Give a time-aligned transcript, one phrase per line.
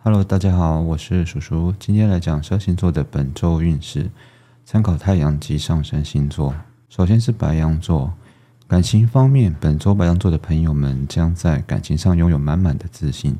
[0.00, 1.74] Hello，大家好，我是叔叔。
[1.76, 4.08] 今天来讲十二星座的本周运势，
[4.64, 6.54] 参考太阳及上升星座。
[6.88, 8.12] 首先是白羊座，
[8.68, 13.36] 感情方面，本周白羊座的朋友们将在感情上拥有满满的自信，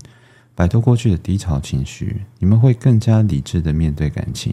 [0.56, 2.22] 摆脱过去的低潮情绪。
[2.40, 4.52] 你们会更加理智的面对感情，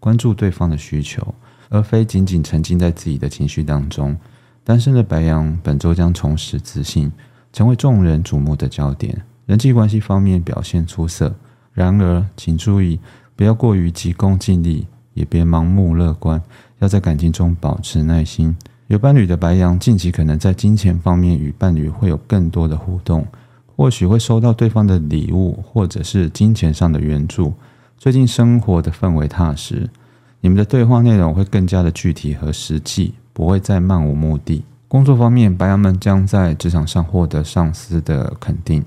[0.00, 1.34] 关注对方的需求，
[1.68, 4.16] 而非仅仅沉浸在自己的情绪当中。
[4.64, 7.12] 单身的白羊本周将重拾自信，
[7.52, 9.22] 成为众人瞩目的焦点。
[9.46, 11.34] 人际关系方面表现出色。
[11.72, 13.00] 然而，请注意，
[13.34, 16.42] 不要过于急功近利，也别盲目乐观，
[16.80, 18.54] 要在感情中保持耐心。
[18.88, 23.26] 有伴侣的白羊，近期可能在金钱方面与伴侣会有更多的互动，
[23.74, 27.54] 或许会收到对方的礼物，或者是金钱上的援助。
[27.96, 29.88] 最近生活的氛围踏实，
[30.40, 34.62] 你们的对话内容会更加的具体和实际，不会再漫无目的。
[34.88, 38.84] 工作方面，白羊们将在职场上获得上司的肯定。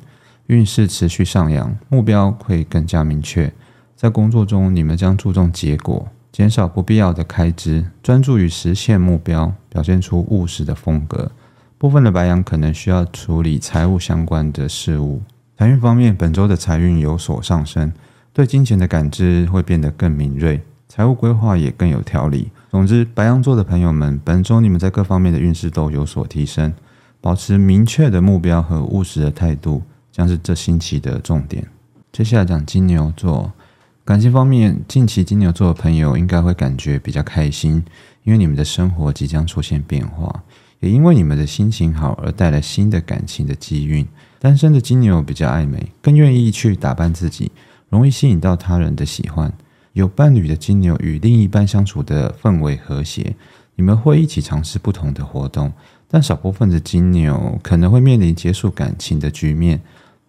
[0.47, 3.51] 运势持续上扬，目标会更加明确。
[3.95, 11.31] 在工作中，你们将注重结果，减少不必要的开支，专注于实现目标，表现出务实的风格。
[11.77, 15.21] 部分的白羊可能需要处理财务相关的事务。
[15.57, 17.91] 财运方面，本周的财运有所上升，
[18.33, 22.51] 对金钱的感知会变得更敏锐，财务规划也更有条理。
[22.69, 26.73] 总之，白羊座的朋友们，本周你们在各方面的运势都有所提升。
[27.21, 29.81] 保持明确的目标和务实的态度。
[30.15, 31.67] 将是这星期的重点。
[32.13, 33.51] 接下来讲金牛座，
[34.05, 37.83] 感情方面，近期金牛座的朋友应该会感觉比较开心，
[38.23, 40.43] 因为你们的生活即将出现变化，
[40.79, 44.07] 也因为你们的心情好而带来新的感情的机运。
[44.39, 47.51] 单身的金牛比较爱美，更愿意去打扮自己，
[47.89, 49.51] 容易吸引到他人的喜欢。
[49.91, 53.35] 有伴侣的金牛与另一半相处的氛围和谐，
[53.75, 55.73] 你们会一起尝试不同的活动，
[56.07, 59.81] 但少部分的金牛可能会面临结束感情的局面。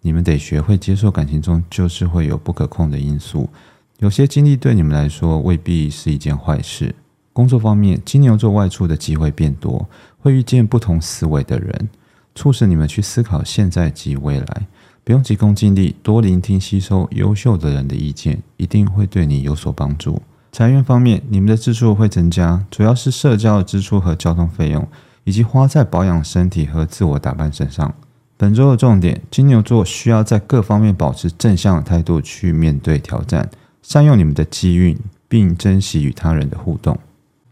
[0.07, 3.51] 你们得学会接受感情中就是会有不可控的因素，
[3.99, 6.95] 有些经历对你们来说未必是一件坏事。
[7.33, 9.89] 工作方面，金牛座外出的机会变多，
[10.21, 11.89] 会遇见不同思维的人，
[12.37, 14.69] 促使你们去思考现在及未来。
[15.03, 20.23] 不用急功近利，多聆听吸收优秀的人的意见，一定会对你有所帮助。
[20.53, 24.87] 财源方面，你们的支出会增加，主要是社交的支出和交通费用，
[25.25, 27.93] 以及花在保养身体和自我打扮身上。
[28.39, 33.49] 本周的重点，金牛座需要在各方面保持正向的态度去面对挑战，
[33.81, 34.95] 善用你们的机运，
[35.27, 36.99] 并珍惜与他人的互动。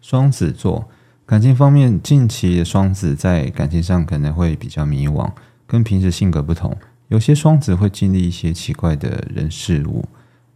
[0.03, 0.87] 双子座
[1.25, 5.31] 感情方面，近期的双子在感情上可能会比较迷惘，
[5.67, 6.77] 跟平时性格不同，
[7.09, 10.05] 有些双子会经历一些奇怪的人事物。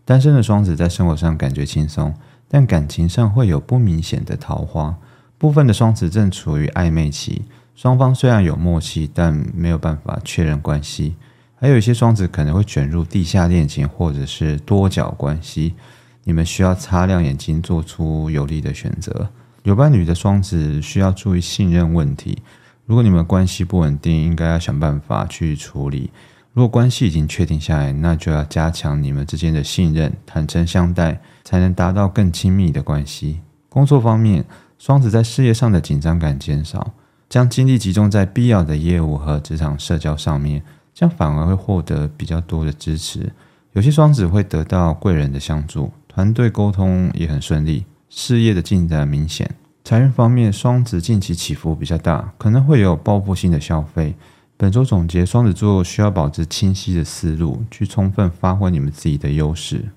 [0.05, 2.15] 单身的双子在生活上感觉轻松，
[2.47, 4.95] 但感情上会有不明显的桃花。
[5.39, 7.43] 部分的双子正处于暧昧期。
[7.79, 11.15] 双方虽然有默契，但没有办法确认关系。
[11.55, 15.77] 还有一些双子可能会卷入地下恋情或者是多角关系，
[16.25, 19.31] 你们需要擦亮眼睛，做出有利的选择。
[19.63, 22.43] 有伴侣的双子需要注意信任问题。
[22.85, 26.11] 如果你们关系不稳定，应该要想办法去处理。
[26.53, 33.39] 如果关系已经确定下来，那就要加强你们之间的信任，坦诚相待，才能达到更亲密的关系。
[33.69, 34.45] 工作方面，
[34.81, 36.93] 双子在事业上的紧张感减少。
[37.29, 40.63] 将精力集中在必要的业务和职场社交上面，
[40.95, 43.33] 这样反而会获得比较多的支持。
[43.73, 49.55] 有些双子会得到贵人的相助，团队沟通也很顺利，事业的进展明显。
[49.85, 54.15] 财运方面，双子近期起伏比较大，可能会有报复性的消费。
[54.57, 59.91] 本周总结，双子座需要保持清晰的思路，去充分发挥你们自己的优势。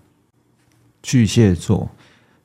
[1.01, 1.89] 巨蟹座。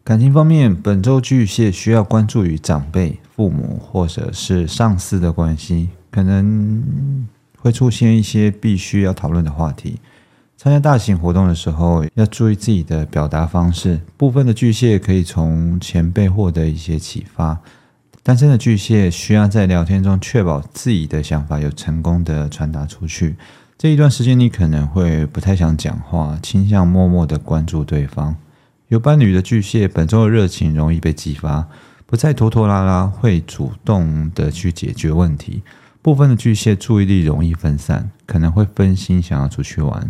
[0.02, 7.26] 感情方面，本周巨蟹需要关注于长辈、父母或者是上司的关系，可能
[7.58, 10.00] 会出现一些必须要讨论的话题。
[10.56, 14.00] 参加大型活动的时候，要注意自己的表达方式。
[14.16, 17.60] 部分的巨蟹可以从前辈获得一些启发。
[18.22, 23.36] 单身的巨蟹需要在聊天中确保自己的想法有成功的传达出去。
[23.76, 28.34] 这一段时间，你可能会不太想讲话，倾向默默的关注对方。
[28.88, 31.68] 有伴侣的巨蟹，本周的热情容易被激发，
[32.06, 35.62] 不再拖拖拉拉，会主动的去解决问题。
[36.00, 40.08] 部分的巨蟹注意力容易分散，可能会分心想要出去玩。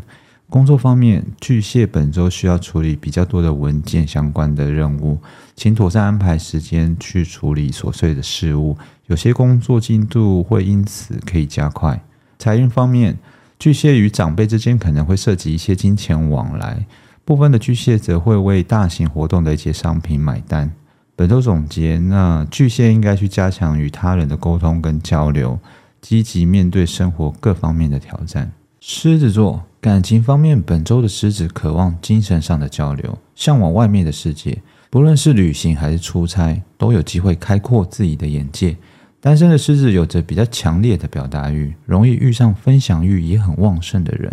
[0.50, 5.18] 工作方面，巨蟹本周需要处理比较多的文件相关的任务，
[5.56, 8.76] 请妥善安排时间去处理琐碎的事物。
[9.06, 12.00] 有些工作进度会因此可以加快。
[12.38, 13.18] 财运方面，
[13.58, 16.86] 巨蟹与长辈之间可能会涉及一些金钱往来。
[17.24, 20.70] 部分的巨蟹则会为大型活动的一些商品买单。
[21.18, 25.58] 本周总结，那巨蟹应该去加强与他人的沟通跟交流，
[26.02, 28.52] 积极面对生活各方面的挑战。
[28.80, 34.60] 狮子座感情方面，本周的狮子渴望精神上的交流，向往外面的世界，
[34.90, 38.76] 不论是旅行还是出差，都有机会开阔自己的眼界。
[39.18, 44.30] 单身的狮子有着比较强烈的表达欲，容易遇上分享欲也很旺盛的人。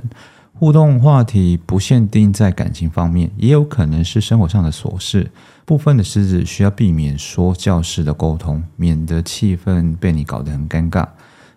[0.55, 5.29] 互动话题不限定在感情方面，也有可能是生活上的琐事。
[5.65, 11.05] 部分的狮子需要避免说教式的沟通，免得气氛被你搞得很尴尬。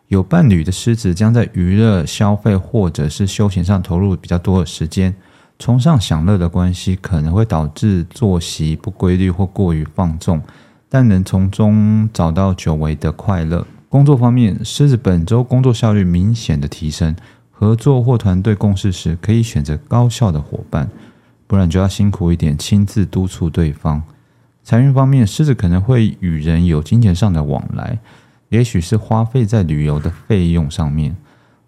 [0.08, 5.14] 有伴侣的狮子将在娱乐、消费或者是休闲上投入比较多的时间，
[5.58, 10.40] 崇尚享乐的关系可能会导致作息不规律或过于放纵，
[10.88, 13.66] 但能从中找到久违的快乐。
[13.88, 17.14] 工作方面，狮子本周工作效率明显的提升，
[17.58, 20.90] 合作或团队共事时可以选择高效的伙伴，
[21.46, 24.02] 不然就要辛苦一点，亲自督促对方。
[24.62, 27.98] 财运方面，狮子可能会与人有金钱上的往来。
[28.50, 31.16] 也许是花费在旅游的费用上面。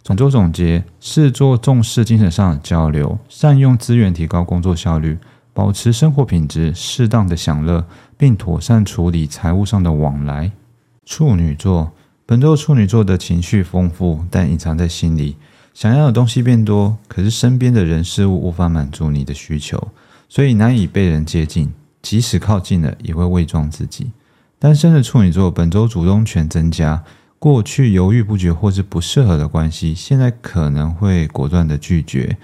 [0.02, 5.16] 总周总结是做重视精神上的交流，善用资源提高工作效率，
[5.54, 7.86] 保持生活品质，适当的享乐，
[8.18, 10.52] 并妥善处理财务上的往来。
[11.06, 11.92] 处女座
[12.26, 15.36] 本周处女座的情绪丰富，但隐藏在心里，
[15.74, 19.88] 想要的东西变多，可是身边的人事物无法满足你的需求，
[20.28, 21.72] 所以难以被人接近，
[22.02, 24.10] 即使靠近了，也会伪装自己。
[24.58, 27.04] 单身的处女座本周主动权增加，
[27.38, 32.36] 过去犹豫不决或是不适合的关系，现在可能会果断的拒绝。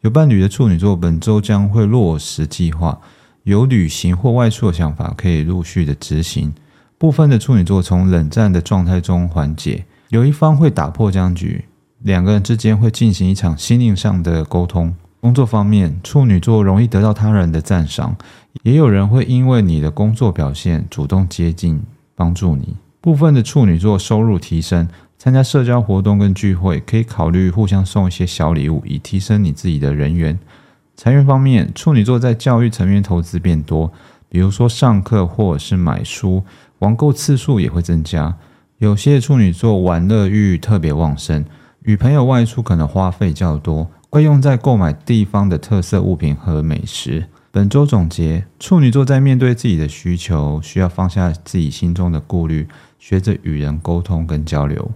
[0.00, 2.98] 有伴侣的处女座本周将会落实计划，
[3.42, 6.54] 有旅行或外出的想法可以陆续的执行。
[6.96, 11.66] 部分的处女座从冷战的状态中缓解，有一方会打破僵局，
[12.00, 14.94] 两个人之间会进行一场心灵上的沟通。
[15.20, 18.16] 工作方面，处女座容易得到他人的赞赏。
[18.62, 21.82] 也有人会因为你的工作表现主动接近
[22.14, 22.76] 帮助你。
[23.00, 30.38] 部分的处女座收入提升，参加社交活动跟聚会，可以考虑互相送一些小礼物，以提升你自己的人缘。
[30.96, 33.92] 财运方面，处女座在教育层面投资变多，
[34.28, 36.42] 比如说上课或者是买书，
[36.78, 38.36] 网购次数也会增加。
[38.78, 41.44] 有些处女座玩乐欲特别旺盛，
[41.88, 47.24] 与朋友外出可能花费较多，会用在购买地方的特色物品和美食。
[47.50, 52.68] 本周总结：处女座在面对自己的需求，需要放下自己心中的顾虑，
[52.98, 54.90] 学着与人沟通跟交流。